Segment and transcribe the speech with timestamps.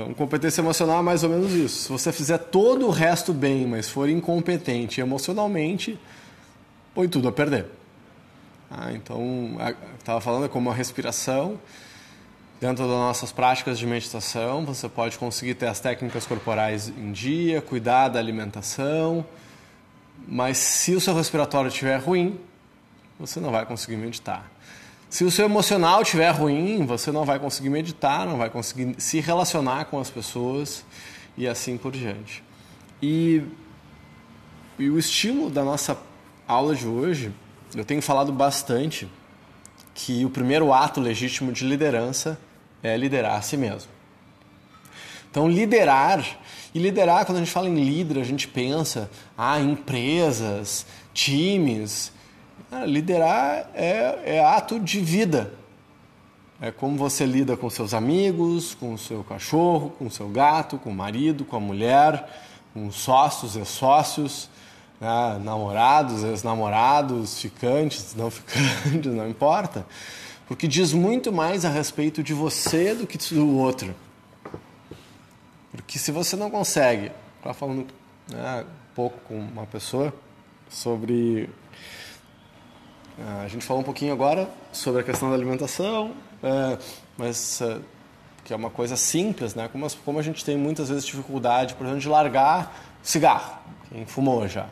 [0.00, 1.82] Então, competência emocional é mais ou menos isso.
[1.82, 6.00] Se você fizer todo o resto bem, mas for incompetente emocionalmente,
[6.94, 7.66] põe tudo a perder.
[8.70, 9.58] Ah, então,
[9.98, 11.60] estava falando como a respiração.
[12.58, 17.60] Dentro das nossas práticas de meditação, você pode conseguir ter as técnicas corporais em dia,
[17.60, 19.24] cuidar da alimentação,
[20.28, 22.38] mas se o seu respiratório estiver ruim,
[23.18, 24.50] você não vai conseguir meditar.
[25.10, 29.18] Se o seu emocional estiver ruim, você não vai conseguir meditar, não vai conseguir se
[29.18, 30.84] relacionar com as pessoas
[31.36, 32.44] e assim por diante.
[33.02, 33.42] E,
[34.78, 35.98] e o estímulo da nossa
[36.46, 37.32] aula de hoje,
[37.74, 39.08] eu tenho falado bastante
[39.94, 42.38] que o primeiro ato legítimo de liderança
[42.80, 43.90] é liderar a si mesmo.
[45.28, 46.24] Então, liderar,
[46.72, 52.12] e liderar, quando a gente fala em líder, a gente pensa, ah, empresas, times,
[52.86, 55.52] liderar é, é ato de vida.
[56.60, 60.76] É como você lida com seus amigos, com o seu cachorro, com o seu gato,
[60.76, 62.28] com o marido, com a mulher,
[62.74, 64.50] com sócios e sócios,
[65.00, 65.40] né?
[65.42, 69.86] namorados, ex-namorados, ficantes, não ficantes, não importa.
[70.46, 73.94] Porque diz muito mais a respeito de você do que do outro.
[75.70, 77.86] Porque se você não consegue, estava falando
[78.28, 80.12] né, um pouco com uma pessoa
[80.68, 81.48] sobre
[83.42, 86.78] a gente falou um pouquinho agora sobre a questão da alimentação, é,
[87.18, 87.78] mas é,
[88.44, 89.68] que é uma coisa simples, né?
[89.70, 93.58] Como, como a gente tem muitas vezes dificuldade, por exemplo, de largar cigarro,
[93.90, 94.66] quem fumou já.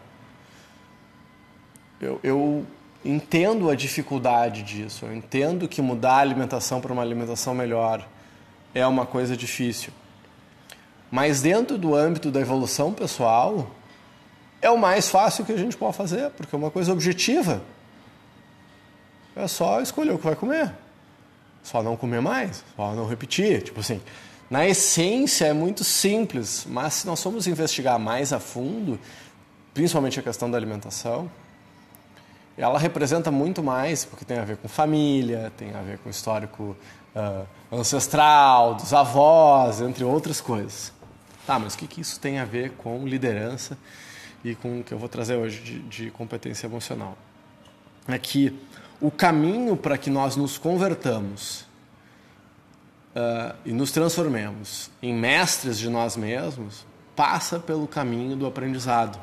[2.01, 2.67] Eu, eu
[3.05, 8.07] entendo a dificuldade disso, eu entendo que mudar a alimentação para uma alimentação melhor
[8.75, 9.93] é uma coisa difícil.
[11.11, 13.71] Mas dentro do âmbito da evolução pessoal,
[14.61, 17.63] é o mais fácil que a gente pode fazer, porque é uma coisa objetiva.
[19.39, 20.75] É só escolher o que vai comer.
[21.63, 23.63] Só não comer mais, só não repetir.
[23.63, 24.01] Tipo assim,
[24.51, 28.99] na essência é muito simples, mas se nós formos investigar mais a fundo,
[29.73, 31.31] principalmente a questão da alimentação,
[32.57, 36.77] ela representa muito mais, porque tem a ver com família, tem a ver com histórico
[37.15, 40.93] uh, ancestral, dos avós, entre outras coisas.
[41.47, 43.79] Tá, mas o que, que isso tem a ver com liderança
[44.45, 47.17] e com o que eu vou trazer hoje de, de competência emocional?
[48.09, 48.59] É que
[49.01, 51.61] o caminho para que nós nos convertamos
[53.15, 59.19] uh, e nos transformemos em mestres de nós mesmos passa pelo caminho do aprendizado.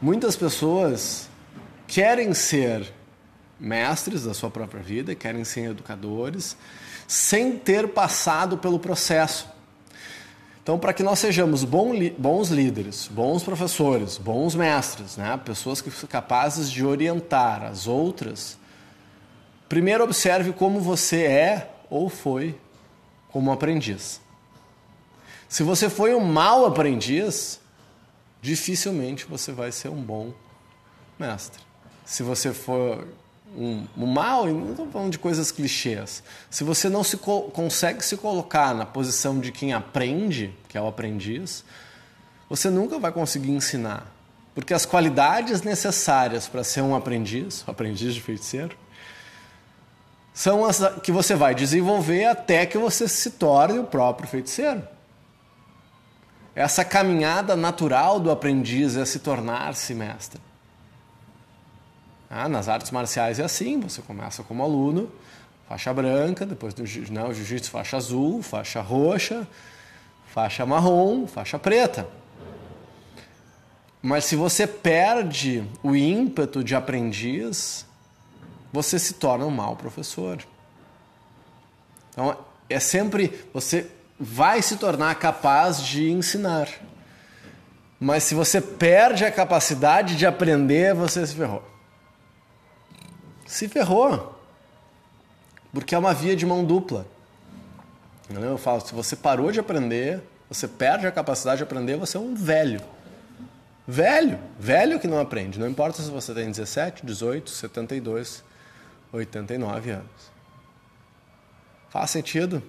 [0.00, 1.28] Muitas pessoas
[1.86, 2.92] querem ser
[3.58, 6.56] mestres da sua própria vida, querem ser educadores,
[7.06, 9.48] sem ter passado pelo processo.
[10.62, 15.40] Então, para que nós sejamos bons líderes, bons professores, bons mestres, né?
[15.42, 18.58] pessoas que são capazes de orientar as outras,
[19.68, 22.58] Primeiro, observe como você é ou foi
[23.30, 24.20] como aprendiz.
[25.48, 27.60] Se você foi um mau aprendiz,
[28.40, 30.32] dificilmente você vai ser um bom
[31.18, 31.62] mestre.
[32.04, 33.06] Se você for
[33.56, 36.22] um, um mal, não estou falando de coisas clichês.
[36.50, 40.86] Se você não se consegue se colocar na posição de quem aprende, que é o
[40.86, 41.64] aprendiz,
[42.48, 44.06] você nunca vai conseguir ensinar.
[44.54, 48.76] Porque as qualidades necessárias para ser um aprendiz, um aprendiz de feiticeiro,
[50.38, 54.86] são as que você vai desenvolver até que você se torne o próprio feiticeiro.
[56.54, 60.40] Essa caminhada natural do aprendiz é se tornar-se mestre.
[62.30, 65.10] Ah, nas artes marciais é assim: você começa como aluno,
[65.68, 69.44] faixa branca, depois do jiu-jitsu, faixa azul, faixa roxa,
[70.28, 72.06] faixa marrom, faixa preta.
[74.00, 77.87] Mas se você perde o ímpeto de aprendiz,
[78.72, 80.38] você se torna um mau professor.
[82.10, 82.36] Então,
[82.68, 86.68] é sempre você vai se tornar capaz de ensinar.
[88.00, 91.62] Mas se você perde a capacidade de aprender, você se ferrou.
[93.46, 94.38] Se ferrou.
[95.72, 97.06] Porque é uma via de mão dupla.
[98.30, 102.20] Eu falo, se você parou de aprender, você perde a capacidade de aprender, você é
[102.20, 102.80] um velho.
[103.86, 105.58] Velho, velho que não aprende.
[105.58, 108.44] Não importa se você tem 17, 18, 72,
[109.12, 110.38] 89 anos.
[111.90, 112.62] Faz sentido?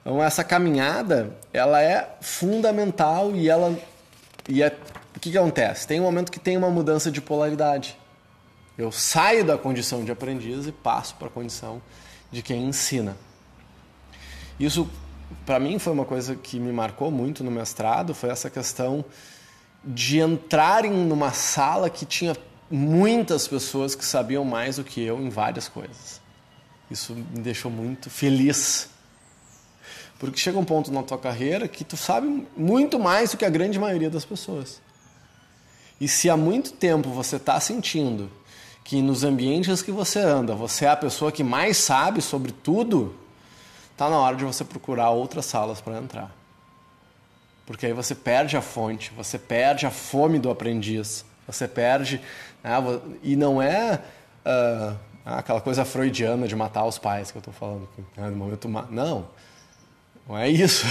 [0.00, 3.76] Então essa caminhada, ela é fundamental e ela
[4.48, 4.68] e é,
[5.14, 5.86] o que, que acontece?
[5.86, 7.98] Tem um momento que tem uma mudança de polaridade.
[8.78, 11.82] Eu saio da condição de aprendiz e passo para a condição
[12.30, 13.16] de quem ensina.
[14.60, 14.88] Isso
[15.44, 19.04] para mim foi uma coisa que me marcou muito no mestrado, foi essa questão
[19.84, 22.36] de entrar em uma sala que tinha
[22.70, 26.20] muitas pessoas que sabiam mais do que eu em várias coisas.
[26.90, 28.88] Isso me deixou muito feliz.
[30.18, 33.50] Porque chega um ponto na tua carreira que tu sabe muito mais do que a
[33.50, 34.80] grande maioria das pessoas.
[36.00, 38.30] E se há muito tempo você está sentindo
[38.84, 43.14] que nos ambientes que você anda, você é a pessoa que mais sabe sobre tudo,
[43.92, 46.30] está na hora de você procurar outras salas para entrar.
[47.66, 52.20] Porque aí você perde a fonte, você perde a fome do aprendiz, você perde.
[52.66, 54.00] Né, e não é
[54.44, 57.88] uh, aquela coisa freudiana de matar os pais que eu estou falando.
[58.16, 59.28] Né, no momento, não,
[60.28, 60.84] não é isso.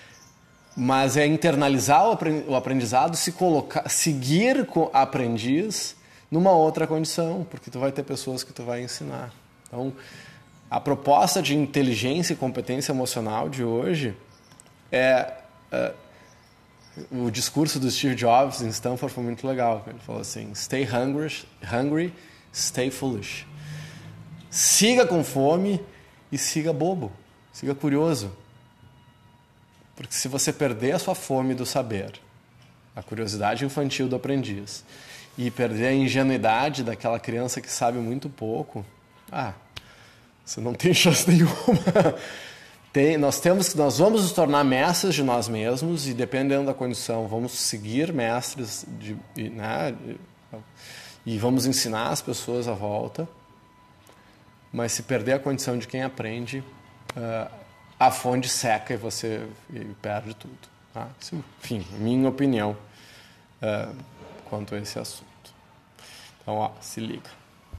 [0.76, 2.06] Mas é internalizar
[2.46, 5.96] o aprendizado, se colocar, seguir com aprendiz
[6.30, 9.32] numa outra condição, porque tu vai ter pessoas que tu vai ensinar.
[9.66, 9.92] Então,
[10.70, 14.14] a proposta de inteligência e competência emocional de hoje
[14.92, 15.32] é,
[15.72, 15.92] é
[17.10, 19.84] o discurso do Steve Jobs em Stanford foi muito legal.
[19.86, 21.32] Ele falou assim: "Stay hungry,
[21.72, 22.14] hungry,
[22.52, 23.46] stay foolish".
[24.50, 25.80] Siga com fome
[26.32, 27.12] e siga bobo,
[27.52, 28.32] siga curioso.
[29.94, 32.12] Porque se você perder a sua fome do saber,
[32.94, 34.84] a curiosidade infantil do aprendiz,
[35.36, 38.84] e perder a ingenuidade daquela criança que sabe muito pouco,
[39.30, 39.52] ah,
[40.44, 42.16] você não tem chance nenhuma.
[42.98, 47.28] Tem, nós temos nós vamos nos tornar mestres de nós mesmos e dependendo da condição
[47.28, 49.16] vamos seguir mestres de,
[49.50, 49.94] né,
[51.24, 53.28] e vamos ensinar as pessoas à volta
[54.72, 57.48] mas se perder a condição de quem aprende uh,
[58.00, 60.58] a fonte seca e você e perde tudo.
[60.92, 61.06] Tá?
[61.32, 62.76] enfim, minha opinião
[63.62, 63.94] uh,
[64.46, 65.54] quanto a esse assunto.
[66.42, 67.30] Então, ó, se liga.